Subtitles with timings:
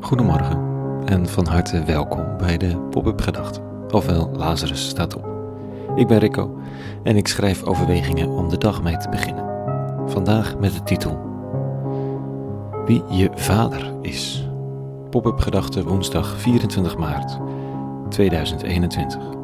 [0.00, 0.58] Goedemorgen
[1.04, 5.26] en van harte welkom bij de Pop-up Gedachten, ofwel Lazarus staat op.
[5.96, 6.58] Ik ben Rico
[7.02, 9.44] en ik schrijf overwegingen om de dag mee te beginnen.
[10.06, 11.18] Vandaag met de titel
[12.84, 14.48] Wie je vader is.
[15.10, 17.38] Pop-up Gedachten woensdag 24 maart
[18.08, 19.43] 2021.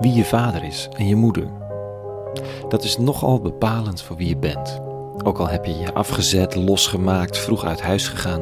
[0.00, 1.60] Wie je vader is en je moeder
[2.68, 4.80] dat is nogal bepalend voor wie je bent.
[5.22, 8.40] Ook al heb je je afgezet, losgemaakt, vroeg uit huis gegaan.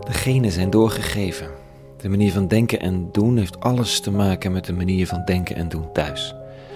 [0.00, 1.48] De genen zijn doorgegeven.
[1.96, 5.56] De manier van denken en doen heeft alles te maken met de manier van denken
[5.56, 6.34] en doen thuis.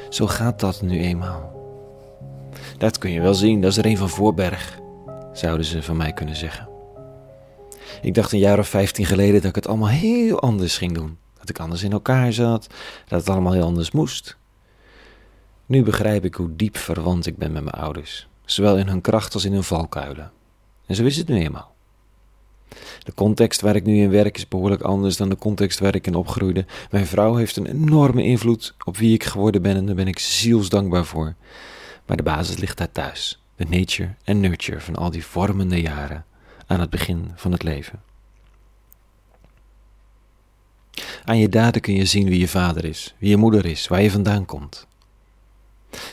[0.08, 1.54] Zo gaat dat nu eenmaal.
[2.78, 4.80] Dat kun je wel zien, dat is er een van Voorberg,
[5.32, 6.68] zouden ze van mij kunnen zeggen.
[8.02, 11.18] Ik dacht een jaar of vijftien geleden dat ik het allemaal heel anders ging doen.
[11.38, 12.66] Dat ik anders in elkaar zat,
[13.08, 14.36] dat het allemaal heel anders moest.
[15.66, 19.34] Nu begrijp ik hoe diep verwant ik ben met mijn ouders, zowel in hun kracht
[19.34, 20.32] als in hun valkuilen.
[20.86, 21.74] En zo is het nu eenmaal.
[23.02, 26.06] De context waar ik nu in werk is behoorlijk anders dan de context waar ik
[26.06, 26.64] in opgroeide.
[26.90, 30.18] Mijn vrouw heeft een enorme invloed op wie ik geworden ben en daar ben ik
[30.18, 31.34] zielsdankbaar voor.
[32.06, 36.24] Maar de basis ligt daar thuis, de nature en nurture van al die vormende jaren
[36.66, 38.02] aan het begin van het leven.
[41.26, 44.02] Aan je daden kun je zien wie je vader is, wie je moeder is, waar
[44.02, 44.86] je vandaan komt.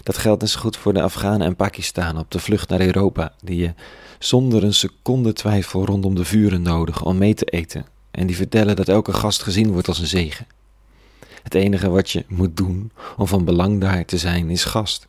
[0.03, 3.33] Dat geldt net zo goed voor de Afghanen en Pakistan op de vlucht naar Europa,
[3.41, 3.73] die je
[4.19, 8.75] zonder een seconde twijfel rondom de vuren nodigen om mee te eten en die vertellen
[8.75, 10.47] dat elke gast gezien wordt als een zegen.
[11.43, 15.07] Het enige wat je moet doen om van belang daar te zijn is gast.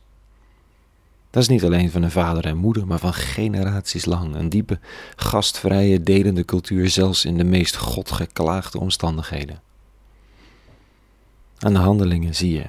[1.29, 4.79] Dat is niet alleen van een vader en moeder, maar van generaties lang een diepe,
[5.15, 9.63] gastvrije, delende cultuur, zelfs in de meest godgeklaagde omstandigheden.
[11.65, 12.65] Aan de handelingen zie je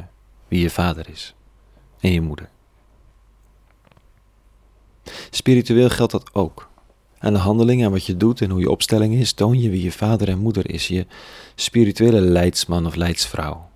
[0.48, 1.34] wie je vader is
[2.00, 2.48] en je moeder.
[5.30, 6.68] Spiritueel geldt dat ook.
[7.18, 9.82] Aan de handelingen en wat je doet en hoe je opstelling is, toon je wie
[9.82, 11.06] je vader en moeder is, je
[11.54, 13.68] spirituele leidsman of leidsvrouw.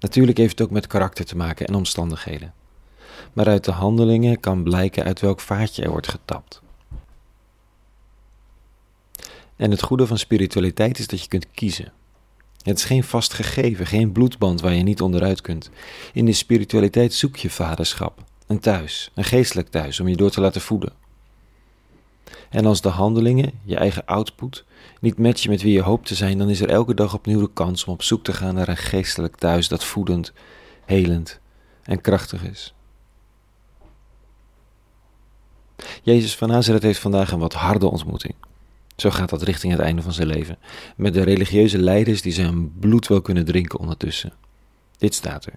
[0.00, 2.54] Natuurlijk heeft het ook met karakter te maken en omstandigheden.
[3.32, 6.62] Maar uit de handelingen kan blijken uit welk vaatje er wordt getapt.
[9.56, 11.92] En het goede van spiritualiteit is dat je kunt kiezen.
[12.62, 15.70] Het is geen vast gegeven, geen bloedband waar je niet onderuit kunt.
[16.12, 20.40] In de spiritualiteit zoek je vaderschap, een thuis, een geestelijk thuis om je door te
[20.40, 20.92] laten voeden.
[22.50, 24.64] En als de handelingen, je eigen output,
[25.00, 27.50] niet matchen met wie je hoopt te zijn, dan is er elke dag opnieuw de
[27.52, 30.32] kans om op zoek te gaan naar een geestelijk thuis dat voedend,
[30.84, 31.40] helend
[31.82, 32.74] en krachtig is.
[36.02, 38.34] Jezus van Nazareth heeft vandaag een wat harde ontmoeting.
[39.00, 40.58] Zo gaat dat richting het einde van zijn leven.
[40.96, 44.32] Met de religieuze leiders die zijn bloed wel kunnen drinken ondertussen.
[44.98, 45.54] Dit staat er.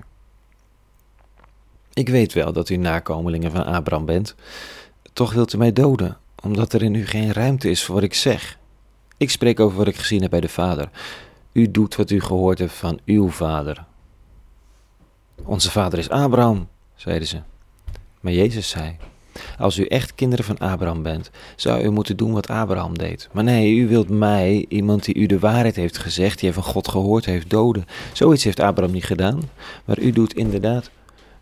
[1.93, 4.35] Ik weet wel dat u nakomelingen van Abraham bent.
[5.13, 8.13] Toch wilt u mij doden, omdat er in u geen ruimte is voor wat ik
[8.13, 8.57] zeg.
[9.17, 10.89] Ik spreek over wat ik gezien heb bij de Vader.
[11.51, 13.85] U doet wat u gehoord hebt van uw vader.
[15.43, 17.41] Onze vader is Abraham, zeiden ze.
[18.19, 18.97] Maar Jezus zei:
[19.57, 23.29] als u echt kinderen van Abraham bent, zou u moeten doen wat Abraham deed.
[23.31, 26.88] Maar nee, u wilt mij, iemand die u de waarheid heeft gezegd, die van God
[26.88, 27.85] gehoord heeft, doden.
[28.13, 29.39] Zoiets heeft Abraham niet gedaan,
[29.85, 30.89] maar u doet inderdaad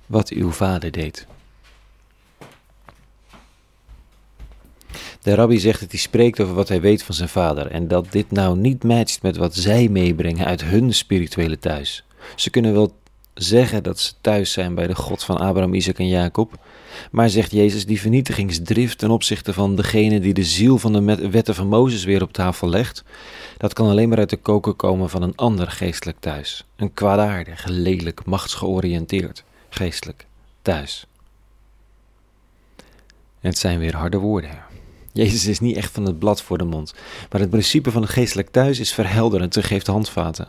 [0.06, 1.28] wat uw vader deed.
[5.22, 8.12] De rabbi zegt dat hij spreekt over wat hij weet van zijn vader en dat
[8.12, 12.04] dit nou niet matcht met wat zij meebrengen uit hun spirituele thuis.
[12.36, 12.94] Ze kunnen wel
[13.34, 16.54] zeggen dat ze thuis zijn bij de God van Abraham, Isaac en Jacob,
[17.12, 21.56] maar zegt Jezus, die vernietigingsdrift ten opzichte van degene die de ziel van de wetten
[21.56, 23.04] van Mozes weer op tafel legt,
[23.58, 26.66] dat kan alleen maar uit de koken komen van een ander geestelijk thuis.
[26.76, 30.26] Een kwaadaardig, lelijk, machtsgeoriënteerd geestelijk
[30.62, 31.06] thuis.
[33.40, 34.64] Het zijn weer harde woorden.
[35.14, 36.94] Jezus is niet echt van het blad voor de mond,
[37.32, 40.48] maar het principe van het geestelijk thuis is verhelderend en geeft handvaten.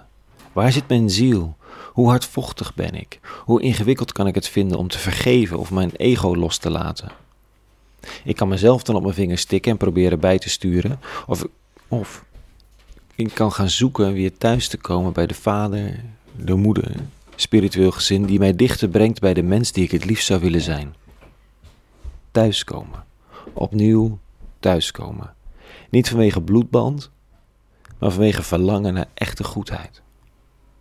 [0.53, 1.57] Waar zit mijn ziel?
[1.93, 3.21] Hoe hardvochtig ben ik?
[3.45, 7.11] Hoe ingewikkeld kan ik het vinden om te vergeven of mijn ego los te laten?
[8.25, 11.45] Ik kan mezelf dan op mijn vingers stikken en proberen bij te sturen, of,
[11.89, 12.25] of
[13.15, 16.05] ik kan gaan zoeken weer thuis te komen bij de vader,
[16.37, 16.95] de moeder,
[17.37, 20.61] spiritueel gezin die mij dichter brengt bij de mens die ik het liefst zou willen
[20.61, 20.95] zijn.
[22.31, 23.05] Thuiskomen.
[23.53, 24.19] Opnieuw
[24.61, 25.35] thuiskomen.
[25.91, 27.11] Niet vanwege bloedband,
[27.99, 30.03] maar vanwege verlangen naar echte goedheid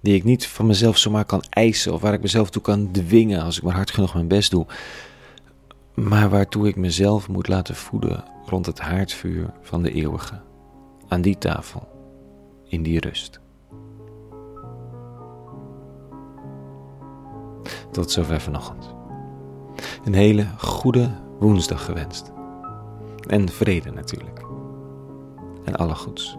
[0.01, 3.41] die ik niet van mezelf zomaar kan eisen of waar ik mezelf toe kan dwingen
[3.41, 4.65] als ik maar hard genoeg mijn best doe,
[5.93, 10.41] maar waartoe ik mezelf moet laten voeden rond het haardvuur van de eeuwige,
[11.07, 11.87] aan die tafel,
[12.67, 13.39] in die rust.
[17.91, 18.93] Tot zover vanochtend.
[20.03, 22.31] Een hele goede woensdag gewenst.
[23.27, 24.45] En vrede natuurlijk.
[25.63, 26.37] En alle goeds.